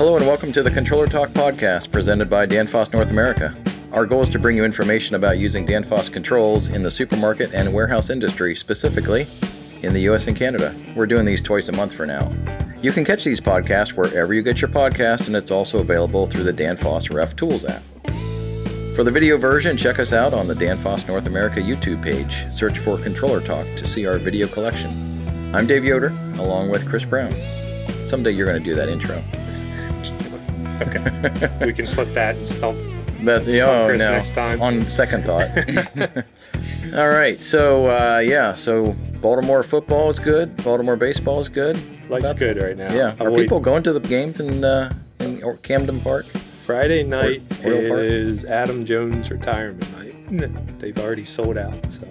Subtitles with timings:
[0.00, 3.54] Hello and welcome to the Controller Talk podcast presented by Danfoss North America.
[3.92, 7.74] Our goal is to bring you information about using Danfoss controls in the supermarket and
[7.74, 9.26] warehouse industry, specifically
[9.82, 10.74] in the US and Canada.
[10.96, 12.32] We're doing these twice a month for now.
[12.80, 16.44] You can catch these podcasts wherever you get your podcast, and it's also available through
[16.44, 17.82] the Danfoss Ref Tools app.
[18.96, 22.50] For the video version, check us out on the Danfoss North America YouTube page.
[22.50, 25.54] Search for Controller Talk to see our video collection.
[25.54, 27.34] I'm Dave Yoder, along with Chris Brown.
[28.06, 29.22] Someday you're going to do that intro.
[30.80, 31.48] Okay.
[31.66, 32.78] we can flip that and stump.
[33.22, 34.12] That's Stump oh Chris no.
[34.12, 34.62] next time.
[34.62, 35.48] On second thought.
[36.96, 40.56] All right, so uh, yeah, so Baltimore football is good.
[40.64, 41.76] Baltimore baseball is good.
[42.08, 42.92] Life's About- good right now.
[42.92, 46.26] Yeah, are people going to the games in, uh, in or- Camden Park?
[46.64, 47.66] Friday night Park?
[47.74, 49.84] is Adam Jones retirement
[50.30, 50.78] night.
[50.78, 51.90] They've already sold out.
[51.92, 52.06] So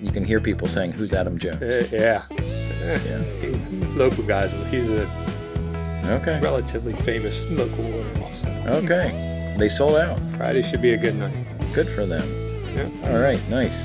[0.00, 2.22] You can hear people saying, "Who's Adam Jones?" uh, yeah.
[2.30, 3.88] Yeah.
[3.94, 4.52] Local guys.
[4.70, 5.06] He's a
[6.08, 8.30] Okay, relatively famous local oil.
[8.32, 10.18] So okay, they sold out.
[10.36, 11.36] Friday should be a good night.
[11.74, 12.26] Good for them.
[12.76, 13.10] Yeah.
[13.10, 13.84] All right, nice.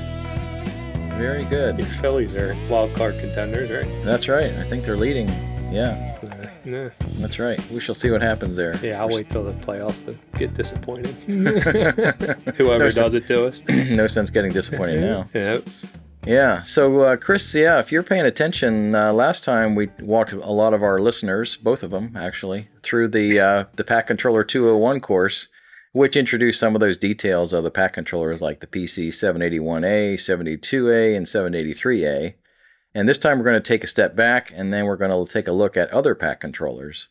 [1.18, 1.78] Very good.
[1.78, 4.04] Your Phillies are wild card contenders, right?
[4.04, 4.50] That's right.
[4.52, 5.28] I think they're leading.
[5.72, 6.16] Yeah,
[6.64, 6.90] yeah.
[7.18, 7.60] that's right.
[7.70, 8.76] We shall see what happens there.
[8.82, 11.16] Yeah, I'll wait till the playoffs to get disappointed.
[11.28, 11.50] no,
[12.52, 13.62] Whoever sen- does it to us.
[13.68, 15.26] no sense getting disappointed now.
[15.34, 15.58] Yeah.
[16.26, 16.62] Yeah.
[16.62, 20.72] So, uh, Chris, yeah, if you're paying attention, uh, last time we walked a lot
[20.72, 25.48] of our listeners, both of them actually, through the uh, the Pack Controller 201 course,
[25.92, 31.16] which introduced some of those details of the pack controllers like the PC 781A, 72A,
[31.16, 32.34] and 783A.
[32.94, 35.32] And this time we're going to take a step back and then we're going to
[35.32, 37.08] take a look at other pack controllers.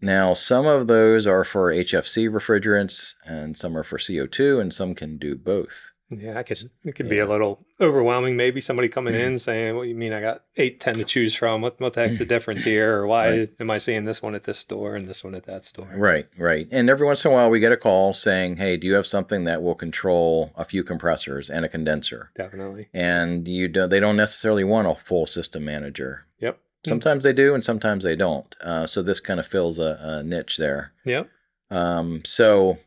[0.00, 4.94] Now, some of those are for HFC refrigerants, and some are for CO2, and some
[4.94, 5.92] can do both.
[6.08, 8.36] Yeah, I guess It could be a little overwhelming.
[8.36, 10.12] Maybe somebody coming in saying, "What do you mean?
[10.12, 11.62] I got eight, ten to choose from.
[11.62, 12.98] What, what the heck's the difference here?
[12.98, 13.48] Or why Right.
[13.58, 16.28] am I seeing this one at this store and this one at that store?" Right,
[16.38, 16.68] right.
[16.70, 19.06] And every once in a while, we get a call saying, "Hey, do you have
[19.06, 22.88] something that will control a few compressors and a condenser?" Definitely.
[22.94, 26.26] And you do, they don't necessarily want a full system manager.
[26.38, 26.60] Yep.
[26.86, 28.54] Sometimes they do, and sometimes they don't.
[28.60, 30.92] Uh, so this kind of fills a, a niche there.
[31.04, 31.28] Yep.
[31.68, 32.78] Um, so,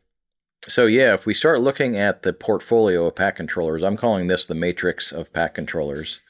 [0.69, 4.45] so yeah, if we start looking at the portfolio of pack controllers, I'm calling this
[4.45, 6.21] the matrix of pack controllers.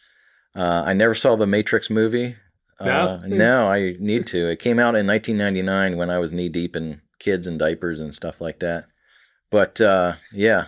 [0.55, 2.35] Uh, I never saw the Matrix movie.
[2.79, 3.19] Uh, No?
[3.27, 4.47] no, I need to.
[4.49, 8.15] It came out in 1999 when I was knee deep in kids and diapers and
[8.15, 8.85] stuff like that.
[9.51, 10.65] But uh, yeah,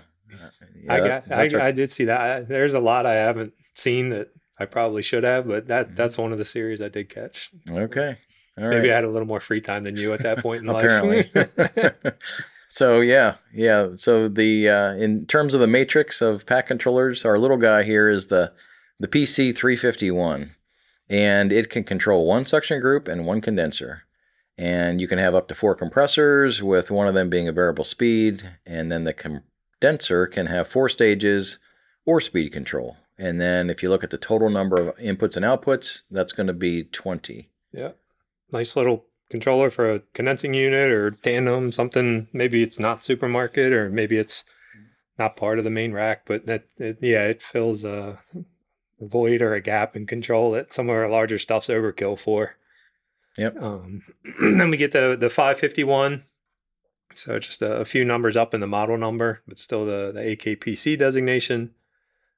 [0.89, 1.31] I got.
[1.31, 2.21] I, our- I did see that.
[2.21, 4.27] I- There's a lot I haven't seen that
[4.59, 5.67] I probably should have, but Mm-hmm.
[5.69, 7.49] that that's one of the series I did catch.
[7.71, 8.17] okay.
[8.57, 8.91] All Maybe right.
[8.91, 11.29] I had a little more free time than you at that point in apparently.
[11.33, 11.93] life.
[12.71, 13.89] so yeah, yeah.
[13.97, 18.07] So the uh, in terms of the matrix of pack controllers, our little guy here
[18.07, 18.53] is the
[18.97, 20.55] the PC 351,
[21.09, 24.03] and it can control one suction group and one condenser.
[24.57, 27.83] And you can have up to four compressors, with one of them being a variable
[27.83, 31.59] speed, and then the condenser can have four stages
[32.05, 32.95] or speed control.
[33.17, 36.47] And then if you look at the total number of inputs and outputs, that's going
[36.47, 37.49] to be 20.
[37.73, 37.91] Yeah.
[38.53, 43.89] Nice little controller for a condensing unit or tandem, something maybe it's not supermarket or
[43.89, 44.43] maybe it's
[45.17, 48.19] not part of the main rack, but that it, yeah, it fills a,
[49.01, 52.55] void or a gap in control that some of our larger stuff's overkill for.
[53.37, 53.61] Yep.
[53.61, 54.03] Um,
[54.41, 56.23] then we get the the 551.
[57.15, 60.21] So just a, a few numbers up in the model number, but still the, the
[60.21, 61.71] AKPC designation.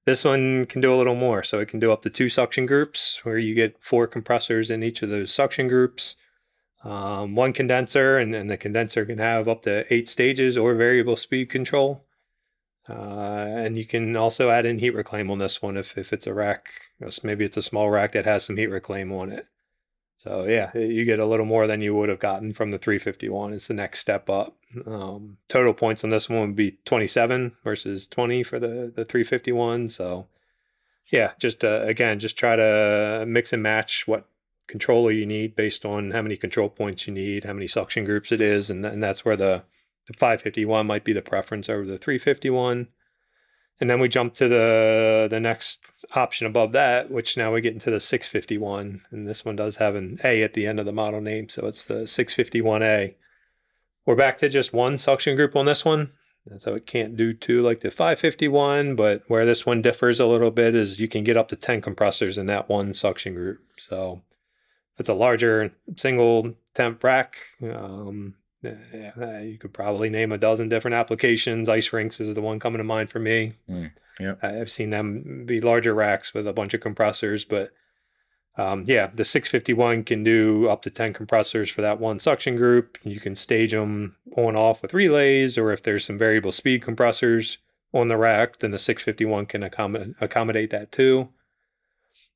[0.06, 1.44] This one can do a little more.
[1.44, 4.84] So it can do up to two suction groups where you get four compressors in
[4.84, 6.16] each of those suction groups,
[6.84, 11.16] um, one condenser, and, and the condenser can have up to eight stages or variable
[11.16, 12.04] speed control.
[12.90, 16.28] Uh, and you can also add in heat reclaim on this one if, if it's
[16.28, 16.68] a rack.
[17.24, 19.48] Maybe it's a small rack that has some heat reclaim on it.
[20.18, 23.54] So yeah, you get a little more than you would have gotten from the 351.
[23.54, 24.56] It's the next step up.
[24.86, 29.90] Um, total points on this one would be 27 versus 20 for the the 351.
[29.90, 30.28] So
[31.12, 34.26] yeah, just uh, again, just try to mix and match what
[34.68, 38.32] controller you need based on how many control points you need, how many suction groups
[38.32, 39.64] it is, and, and that's where the
[40.08, 42.90] the 551 might be the preference over the 351.
[43.80, 45.80] And then we jump to the the next
[46.14, 49.96] option above that, which now we get into the 651, and this one does have
[49.96, 53.16] an A at the end of the model name, so it's the 651A.
[54.06, 56.12] We're back to just one suction group on this one,
[56.60, 58.96] so it can't do two like the 551.
[58.96, 61.82] But where this one differs a little bit is you can get up to 10
[61.82, 63.60] compressors in that one suction group.
[63.78, 64.22] So
[64.98, 67.38] it's a larger single temp rack.
[67.62, 71.68] Um, yeah, you could probably name a dozen different applications.
[71.68, 73.54] Ice rinks is the one coming to mind for me.
[73.70, 74.40] Mm, yep.
[74.42, 77.72] I- I've seen them be larger racks with a bunch of compressors, but
[78.56, 83.00] Um, yeah, the 651 can do up to 10 compressors for that one suction group.
[83.02, 87.58] You can stage them on off with relays, or if there's some variable speed compressors
[87.96, 91.30] on the rack, then the 651 can accommodate, accommodate that too.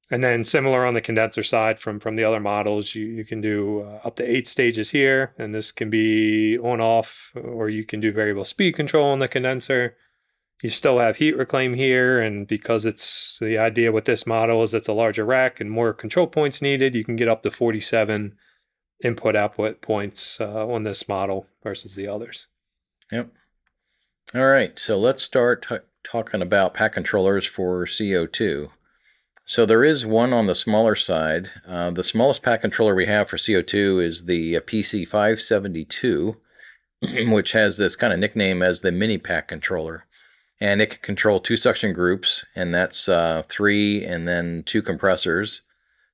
[0.10, 3.42] And then similar on the condenser side from from the other models, you, you can
[3.42, 7.86] do uh, up to eight stages here, and this can be on off, or you
[7.86, 9.98] can do variable speed control on the condenser.
[10.64, 14.74] You still have heat reclaim here, and because it's the idea with this model is
[14.74, 18.36] it's a larger rack and more control points needed, you can get up to 47
[19.04, 22.48] input output points uh, on this model versus the others.
[23.12, 23.30] Yep.
[24.34, 28.70] All right, so let's start t- talking about pack controllers for CO2.
[29.48, 31.50] So there is one on the smaller side.
[31.68, 36.36] Uh, the smallest pack controller we have for CO2 is the uh, PC572,
[37.32, 40.04] which has this kind of nickname as the mini pack controller
[40.60, 45.62] and it can control two suction groups, and that's uh, three and then two compressors,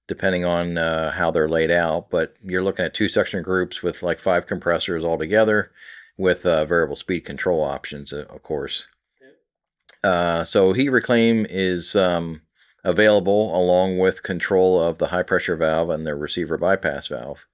[0.08, 2.10] depending on uh, how they're laid out.
[2.10, 5.72] But you're looking at two suction groups with like five compressors all together,
[6.18, 8.88] with uh, variable speed control options, uh, of course.
[10.04, 12.42] Uh, so heat reclaim is um,
[12.84, 17.48] available along with control of the high pressure valve and the receiver bypass valve.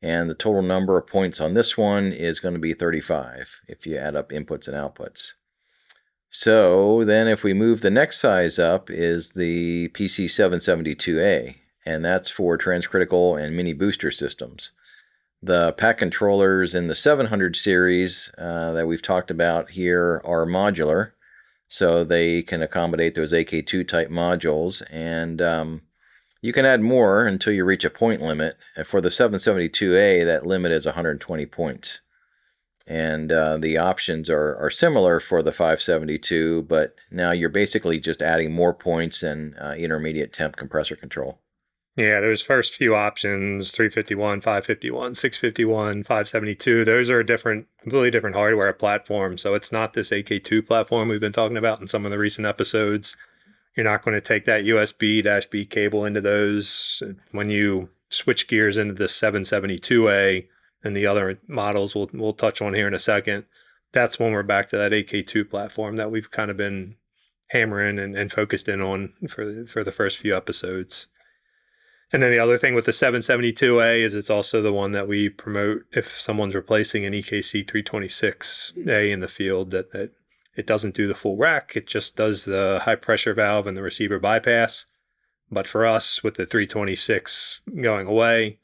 [0.00, 3.86] And the total number of points on this one is going to be 35 if
[3.86, 5.32] you add up inputs and outputs.
[6.30, 11.56] So then if we move the next size up is the PC772A,
[11.86, 14.72] and that's for transcritical and mini booster systems.
[15.42, 21.12] The pack controllers in the 700 series uh, that we've talked about here are modular,
[21.68, 25.82] so they can accommodate those AK2 type modules, and um,
[26.42, 28.56] you can add more until you reach a point limit.
[28.76, 32.00] And for the 772A, that limit is 120 points
[32.88, 38.22] and uh, the options are, are similar for the 572 but now you're basically just
[38.22, 41.38] adding more points and uh, intermediate temp compressor control
[41.98, 48.36] yeah those first few options 351 551 651 572 those are a different completely different
[48.36, 49.36] hardware platform.
[49.36, 52.46] so it's not this ak2 platform we've been talking about in some of the recent
[52.46, 53.16] episodes
[53.76, 57.02] you're not going to take that usb-b cable into those
[57.32, 60.46] when you switch gears into the 772a
[60.82, 63.44] and the other models we'll we'll touch on here in a second.
[63.92, 66.96] That's when we're back to that AK2 platform that we've kind of been
[67.50, 71.06] hammering and, and focused in on for for the first few episodes.
[72.12, 75.28] And then the other thing with the 772A is it's also the one that we
[75.28, 80.12] promote if someone's replacing an EKC 326A in the field that, that
[80.56, 81.76] it doesn't do the full rack.
[81.76, 84.86] It just does the high pressure valve and the receiver bypass.
[85.50, 88.58] But for us, with the 326 going away,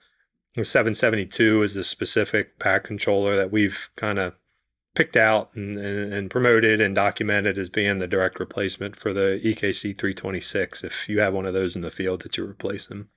[0.55, 4.35] the 772 is the specific pack controller that we've kind of
[4.94, 9.41] picked out and, and, and, promoted and documented as being the direct replacement for the
[9.44, 13.08] EKC 326 if you have one of those in the field that you replace them.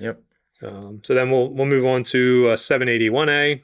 [0.00, 0.22] Yep.
[0.62, 3.62] Um, so then we'll we'll move on to 781A.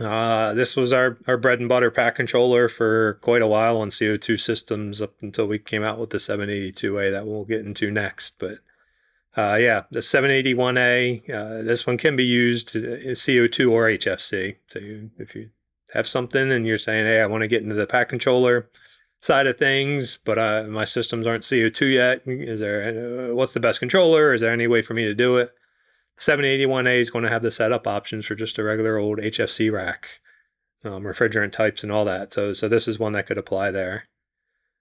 [0.00, 3.88] Uh, this was our, our bread and butter pack controller for quite a while on
[3.88, 8.38] CO2 systems up until we came out with the 782A that we'll get into next.
[8.38, 8.58] But
[9.36, 14.56] uh, yeah, the 781A, uh, this one can be used CO2 or HFC.
[14.68, 15.50] So you, if you
[15.94, 18.68] have something and you're saying, hey, I want to get into the pack controller
[19.20, 23.60] side of things, but uh, my systems aren't CO2 yet, is there, uh, what's the
[23.60, 24.32] best controller?
[24.32, 25.52] Is there any way for me to do it?
[26.18, 30.20] 781A is going to have the setup options for just a regular old HFC rack,
[30.84, 32.32] um, refrigerant types and all that.
[32.32, 34.04] So, so this is one that could apply there.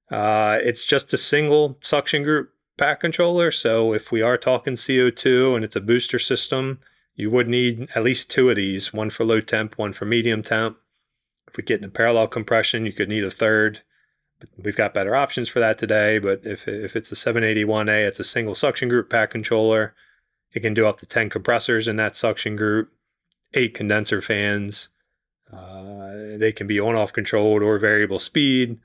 [0.09, 3.51] Uh, it's just a single suction group pack controller.
[3.51, 6.79] So if we are talking CO2 and it's a booster system,
[7.15, 10.43] you would need at least two of these, one for low temp, one for medium
[10.43, 10.77] temp.
[11.47, 13.81] If we get into parallel compression, you could need a third.
[14.57, 18.23] We've got better options for that today, but if, if it's a 781A, it's a
[18.23, 19.95] single suction group pack controller.
[20.53, 22.91] It can do up to 10 compressors in that suction group,
[23.53, 24.89] eight condenser fans.
[25.51, 28.79] Uh, they can be on off controlled or variable speed.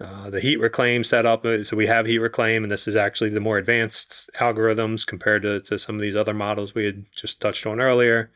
[0.00, 3.28] Uh, the heat reclaim setup, uh, so we have heat reclaim, and this is actually
[3.28, 7.38] the more advanced algorithms compared to, to some of these other models we had just
[7.38, 8.30] touched on earlier,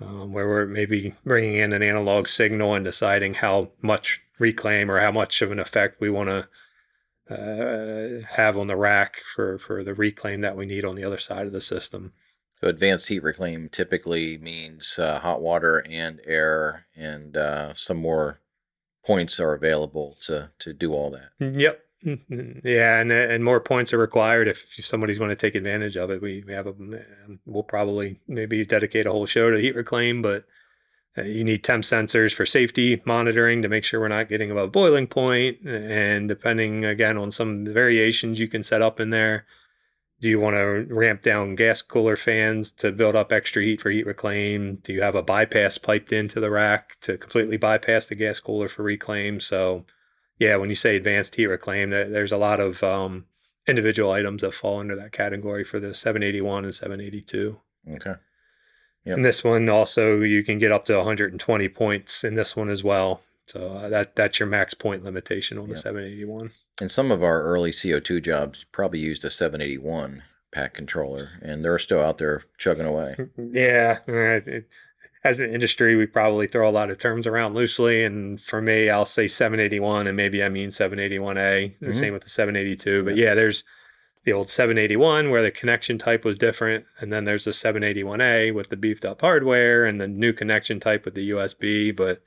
[0.00, 5.00] um, where we're maybe bringing in an analog signal and deciding how much reclaim or
[5.00, 6.48] how much of an effect we want to
[7.30, 11.18] uh, have on the rack for, for the reclaim that we need on the other
[11.18, 12.12] side of the system.
[12.60, 18.40] So advanced heat reclaim typically means uh, hot water and air and uh, some more
[19.04, 21.30] points are available to to do all that.
[21.40, 21.80] Mm, yep.
[22.04, 22.66] Mm-hmm.
[22.66, 26.20] Yeah, and and more points are required if somebody's going to take advantage of it.
[26.20, 26.74] We, we have a
[27.46, 30.44] we'll probably maybe dedicate a whole show to heat reclaim, but
[31.16, 34.72] uh, you need temp sensors for safety monitoring to make sure we're not getting above
[34.72, 35.58] boiling point.
[35.66, 39.46] And depending again on some variations you can set up in there,
[40.20, 43.90] do you want to ramp down gas cooler fans to build up extra heat for
[43.90, 44.76] heat reclaim?
[44.76, 48.68] Do you have a bypass piped into the rack to completely bypass the gas cooler
[48.68, 49.40] for reclaim?
[49.40, 49.84] So,
[50.38, 53.26] yeah, when you say advanced heat reclaim, there's a lot of um,
[53.66, 57.58] individual items that fall under that category for the 781 and 782.
[57.94, 58.14] Okay.
[59.04, 59.16] Yep.
[59.16, 62.82] And this one also you can get up to 120 points in this one as
[62.82, 63.20] well.
[63.46, 66.50] So uh, that that's your max point limitation on the 781.
[66.80, 71.78] And some of our early CO2 jobs probably used a 781 pack controller, and they're
[71.78, 73.16] still out there chugging away.
[73.36, 73.98] Yeah,
[75.24, 78.04] as an industry, we probably throw a lot of terms around loosely.
[78.04, 81.78] And for me, I'll say 781, and maybe I mean 781A.
[81.78, 81.92] The mm-hmm.
[81.92, 83.02] same with the 782.
[83.04, 83.64] But yeah, there's
[84.24, 88.68] the old 781 where the connection type was different, and then there's the 781A with
[88.68, 91.94] the beefed up hardware, and the new connection type with the USB.
[91.96, 92.22] But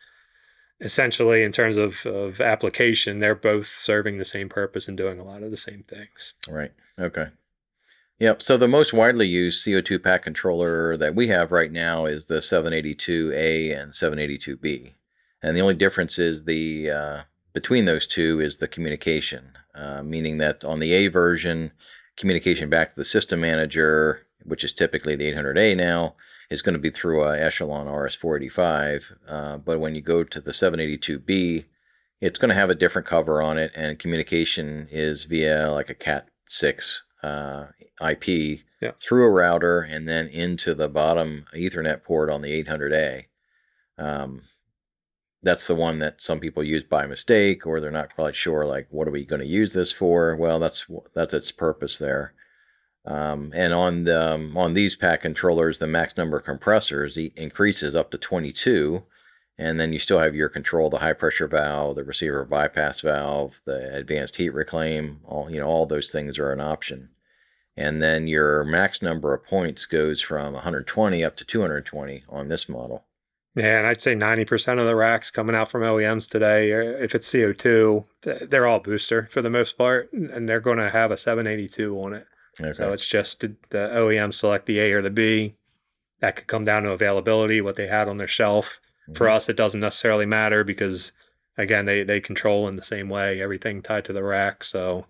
[0.82, 5.24] essentially, in terms of, of application, they're both serving the same purpose and doing a
[5.24, 6.34] lot of the same things.
[6.48, 6.72] Right.
[6.98, 7.28] Okay.
[8.20, 8.42] Yep.
[8.42, 12.40] So the most widely used CO2 pack controller that we have right now is the
[12.40, 14.94] 782A and 782B,
[15.44, 17.22] and the only difference is the uh,
[17.54, 21.72] between those two is the communication, uh, meaning that on the A version,
[22.16, 26.16] communication back to the system manager, which is typically the 800A now,
[26.50, 29.16] is going to be through a Echelon RS485.
[29.28, 31.66] Uh, but when you go to the 782B,
[32.20, 35.94] it's going to have a different cover on it, and communication is via like a
[35.94, 37.66] Cat 6 uh,
[38.02, 38.92] IP yeah.
[39.00, 43.26] through a router and then into the bottom Ethernet port on the 800A.
[43.98, 44.44] Um,
[45.44, 48.66] that's the one that some people use by mistake, or they're not quite sure.
[48.66, 50.36] Like, what are we going to use this for?
[50.36, 52.34] Well, that's that's its purpose there.
[53.06, 57.96] Um, and on the, um, on these pack controllers, the max number of compressors increases
[57.96, 59.04] up to 22,
[59.58, 63.62] and then you still have your control, the high pressure valve, the receiver bypass valve,
[63.66, 65.20] the advanced heat reclaim.
[65.26, 67.10] All you know, all those things are an option
[67.78, 72.68] and then your max number of points goes from 120 up to 220 on this
[72.68, 73.06] model.
[73.56, 77.16] Yeah, and I'd say 90% of the racks coming out from OEMs today, uh, if
[77.16, 81.18] it's CO2, they're all booster for the most part, and they're going to have a
[81.18, 82.28] 782 on it.
[82.60, 82.72] Okay.
[82.72, 85.56] So it's just the OEM select the A or the B.
[86.20, 88.80] That could come down to availability, what they had on their shelf.
[89.08, 89.14] Mm-hmm.
[89.14, 91.12] For us, it doesn't necessarily matter because,
[91.58, 94.64] again, they, they control in the same way everything tied to the rack.
[94.64, 95.06] So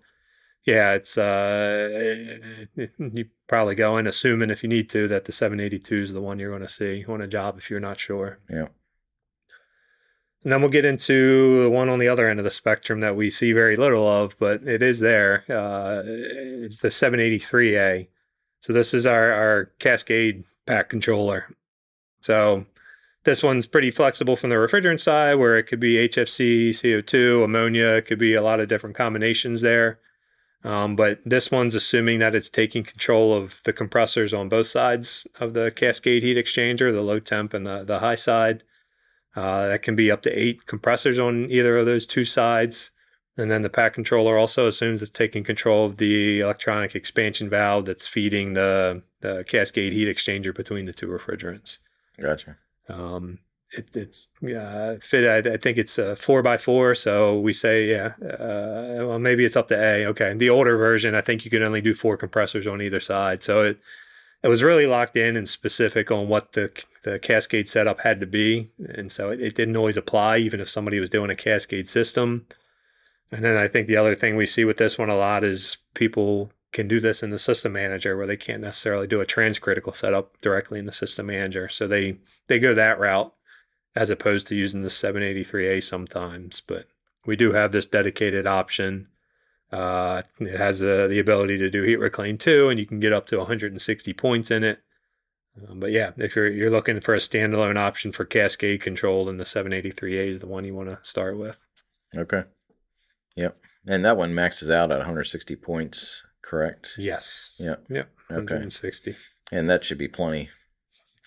[0.68, 5.96] yeah, it's uh, you probably go in assuming if you need to that the 782
[5.96, 8.38] is the one you're going to see on a job if you're not sure.
[8.50, 8.66] Yeah.
[10.44, 13.16] And then we'll get into the one on the other end of the spectrum that
[13.16, 15.44] we see very little of, but it is there.
[15.48, 18.08] Uh, it's the 783A.
[18.60, 21.48] So this is our, our Cascade pack controller.
[22.20, 22.66] So
[23.28, 27.88] this one's pretty flexible from the refrigerant side, where it could be HFC, CO2, ammonia.
[27.96, 29.98] It could be a lot of different combinations there.
[30.64, 35.26] Um, but this one's assuming that it's taking control of the compressors on both sides
[35.38, 38.62] of the cascade heat exchanger, the low temp and the, the high side.
[39.36, 42.92] Uh, that can be up to eight compressors on either of those two sides.
[43.36, 47.84] And then the pack controller also assumes it's taking control of the electronic expansion valve
[47.84, 51.76] that's feeding the, the cascade heat exchanger between the two refrigerants.
[52.18, 52.56] Gotcha.
[52.88, 53.38] Um,
[53.72, 55.46] it, it's uh, fit.
[55.46, 56.94] I, I, think it's a four by four.
[56.94, 60.06] So we say, yeah, uh, well, maybe it's up to A.
[60.06, 60.32] Okay.
[60.34, 63.42] The older version, I think you can only do four compressors on either side.
[63.42, 63.78] So it,
[64.42, 66.70] it was really locked in and specific on what the,
[67.02, 68.70] the cascade setup had to be.
[68.78, 72.46] And so it, it didn't always apply, even if somebody was doing a cascade system.
[73.30, 75.76] And then I think the other thing we see with this one a lot is
[75.94, 79.94] people can do this in the system manager where they can't necessarily do a transcritical
[79.94, 81.68] setup directly in the system manager.
[81.68, 83.32] So they they go that route
[83.94, 86.60] as opposed to using the 783A sometimes.
[86.60, 86.86] But
[87.26, 89.08] we do have this dedicated option.
[89.72, 93.12] Uh, it has the, the ability to do heat reclaim too, and you can get
[93.12, 94.80] up to 160 points in it.
[95.68, 99.38] Um, but yeah, if you're you're looking for a standalone option for cascade control, then
[99.38, 101.58] the 783A is the one you want to start with.
[102.16, 102.44] Okay.
[103.36, 103.56] Yep.
[103.86, 106.94] And that one maxes out at 160 points, correct?
[106.96, 107.54] Yes.
[107.58, 107.84] Yep.
[107.90, 108.10] Yep.
[108.28, 109.10] 160.
[109.10, 109.18] Okay.
[109.50, 110.50] And that should be plenty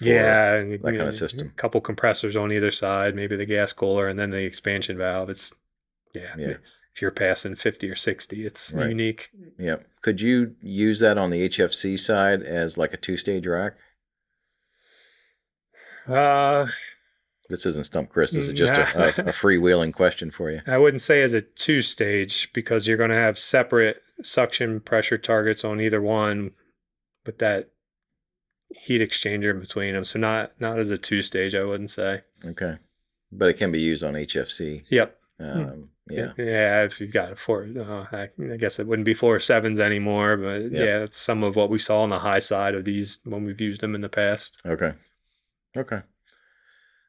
[0.02, 1.48] yeah, that kind of system.
[1.48, 5.30] A couple compressors on either side, maybe the gas cooler, and then the expansion valve.
[5.30, 5.54] It's
[6.14, 6.56] yeah, yeah.
[6.94, 8.90] If you're passing fifty or sixty, it's right.
[8.90, 9.30] unique.
[9.58, 9.78] Yeah.
[10.02, 13.74] Could you use that on the HFC side as like a two-stage rack?
[16.08, 16.66] Uh,
[17.52, 18.32] this isn't stump Chris.
[18.32, 19.04] This is just nah.
[19.04, 20.62] a, a freewheeling question for you.
[20.66, 25.64] I wouldn't say as a two-stage because you're going to have separate suction pressure targets
[25.64, 26.52] on either one,
[27.24, 27.70] but that
[28.70, 30.06] heat exchanger in between them.
[30.06, 32.22] So not not as a two stage, I wouldn't say.
[32.46, 32.78] Okay,
[33.32, 34.84] but it can be used on HFC.
[34.90, 35.18] Yep.
[35.40, 36.34] Um, Yeah.
[36.38, 39.80] Yeah, if you've got a four, uh, I I guess it wouldn't be four sevens
[39.80, 40.84] anymore, but Yeah.
[40.84, 43.62] yeah, it's some of what we saw on the high side of these when we've
[43.62, 44.62] used them in the past.
[44.66, 44.94] Okay.
[45.76, 46.02] Okay.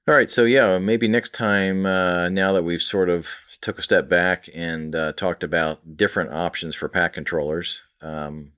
[0.08, 0.28] All right.
[0.28, 3.28] So yeah, maybe next time, uh, now that we've sort of
[3.60, 8.52] took a step back and uh, talked about different options for pack controllers, um,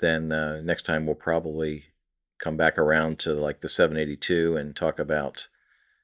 [0.00, 1.84] then uh, next time we'll probably
[2.38, 5.48] come back around to like the 782 and talk about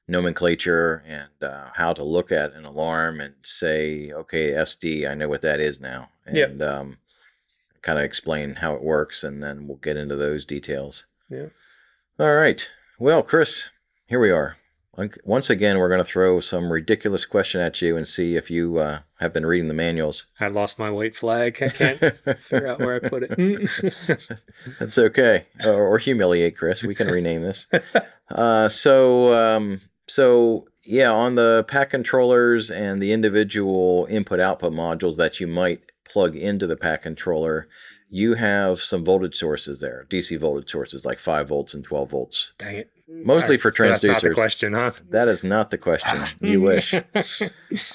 [0.07, 5.27] nomenclature and uh, how to look at an alarm and say, okay, SD, I know
[5.29, 6.49] what that is now, Yep.
[6.49, 6.97] and um,
[7.83, 11.05] kind of explain how it works, and then we'll get into those details.
[11.29, 11.47] Yeah.
[12.19, 12.67] All right.
[12.97, 13.69] Well, Chris,
[14.07, 14.55] here we are.
[14.95, 18.49] On- Once again, we're going to throw some ridiculous question at you and see if
[18.51, 20.25] you uh, have been reading the manuals.
[20.39, 21.61] I lost my white flag.
[21.61, 21.99] I can't
[22.43, 23.69] figure out where I put it.
[24.79, 25.45] That's okay.
[25.63, 26.83] Or, or humiliate Chris.
[26.83, 27.67] We can rename this.
[28.29, 35.39] Uh, so, um, so yeah, on the pack controllers and the individual input-output modules that
[35.39, 37.67] you might plug into the pack controller,
[38.09, 42.53] you have some voltage sources there, DC voltage sources like five volts and twelve volts.
[42.57, 42.91] Dang it.
[43.11, 44.33] Mostly for So that's not the transducers.
[44.35, 44.91] question, huh?
[45.09, 46.19] That is not the question.
[46.41, 46.93] You wish.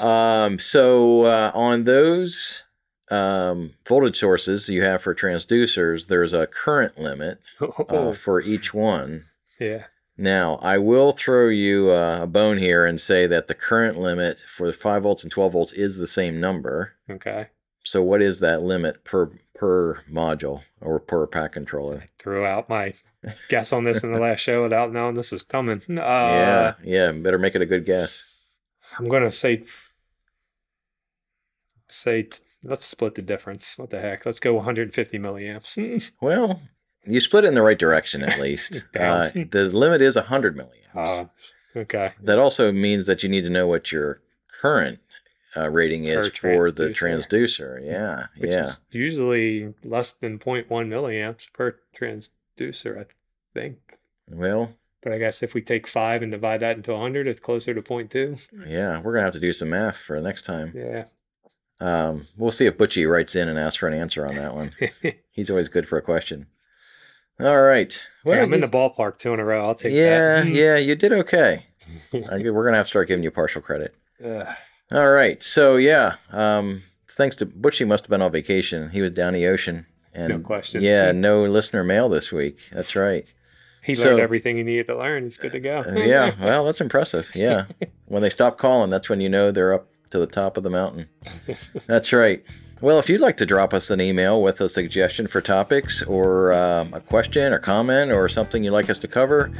[0.00, 2.64] Um, so uh, on those
[3.10, 8.74] um, voltage sources you have for transducers, there's a current limit uh, Oh, for each
[8.74, 9.26] one.
[9.60, 9.84] yeah.
[10.16, 14.38] Now, I will throw you uh, a bone here and say that the current limit
[14.46, 16.92] for the 5 volts and 12 volts is the same number.
[17.10, 17.48] Okay.
[17.84, 22.04] So, what is that limit per per module or per pack controller?
[22.18, 22.94] Threw out my
[23.48, 25.82] guess on this in the last show without knowing this was coming.
[25.90, 27.12] Uh, yeah, yeah.
[27.12, 28.24] Better make it a good guess.
[28.98, 29.64] I'm gonna say
[31.88, 32.28] say
[32.62, 33.78] let's split the difference.
[33.78, 34.24] What the heck?
[34.26, 36.12] Let's go 150 milliamps.
[36.20, 36.60] Well,
[37.06, 38.84] you split it in the right direction at least.
[38.98, 40.70] uh, the limit is 100 milliamps.
[40.94, 41.24] Uh,
[41.76, 42.12] okay.
[42.22, 44.22] That also means that you need to know what your
[44.60, 45.00] current
[45.56, 47.84] uh, rating is for the transducer.
[47.84, 48.74] Yeah, Which yeah.
[48.90, 53.06] usually less than 0.1 milliamps per transducer, I
[53.52, 53.78] think.
[54.30, 57.74] Well, But I guess if we take five and divide that into 100, it's closer
[57.74, 58.68] to 0.2.
[58.68, 60.72] yeah, we're gonna have to do some math for next time.
[60.74, 61.04] Yeah.
[61.80, 64.72] Um, we'll see if Butchie writes in and asks for an answer on that one.
[65.30, 66.46] He's always good for a question.
[67.40, 68.00] All right.
[68.24, 69.66] Well, I'm in the ballpark two in a row.
[69.66, 70.46] I'll take yeah, that.
[70.46, 71.66] yeah, you did okay.
[72.12, 73.94] We're gonna have to start giving you partial credit.
[74.24, 74.46] Ugh.
[74.92, 75.42] All right.
[75.42, 78.90] So yeah, um, thanks to Butchie must have been on vacation.
[78.90, 79.86] He was down the ocean.
[80.12, 80.84] And No questions.
[80.84, 82.58] Yeah, no listener mail this week.
[82.72, 83.26] That's right.
[83.82, 85.24] he So- learned everything he needed to learn.
[85.24, 85.78] He's good to go.
[85.86, 87.30] Uh, yeah, well, that's impressive.
[87.34, 87.66] Yeah.
[88.06, 90.70] when they stop calling, that's when you know they're up to the top of the
[90.70, 91.08] mountain.
[91.86, 92.44] That's right.
[92.80, 96.52] Well, if you'd like to drop us an email with a suggestion for topics or
[96.52, 99.50] um, a question or comment or something you'd like us to cover,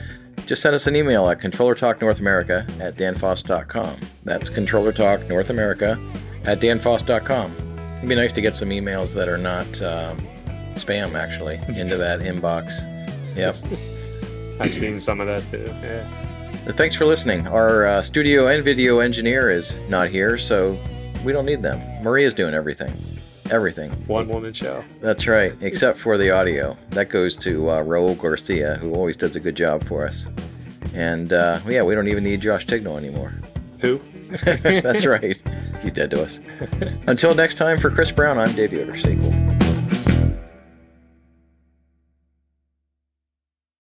[0.46, 3.96] just send us an email at Controller Talk North America at danfoss.com.
[4.24, 5.98] That's Controller Talk North America
[6.44, 7.56] at danfoss.com.
[7.96, 10.18] It'd be nice to get some emails that are not um,
[10.74, 12.90] spam, actually, into that inbox.
[13.36, 13.56] Yep.
[14.60, 15.64] I've seen some of that too.
[15.82, 16.08] Yeah.
[16.72, 17.46] Thanks for listening.
[17.48, 20.78] Our uh, studio and video engineer is not here, so
[21.24, 21.80] we don't need them.
[22.02, 22.94] Maria's doing everything.
[23.50, 23.90] Everything.
[24.06, 24.84] One woman show.
[25.00, 26.76] That's right, except for the audio.
[26.90, 30.26] That goes to uh, Raul Garcia, who always does a good job for us.
[30.94, 33.34] And uh, yeah, we don't even need Josh Tignall anymore.
[33.80, 34.00] Who?
[34.44, 35.40] That's right.
[35.82, 36.40] He's dead to us.
[37.06, 38.96] Until next time, for Chris Brown, I'm Dave Yoder.
[38.96, 39.43] Stay cool.